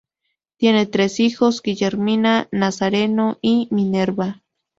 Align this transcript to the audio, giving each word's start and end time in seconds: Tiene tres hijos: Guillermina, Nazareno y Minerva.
Tiene 0.57 0.87
tres 0.87 1.19
hijos: 1.19 1.61
Guillermina, 1.61 2.47
Nazareno 2.51 3.37
y 3.39 3.67
Minerva. 3.69 4.41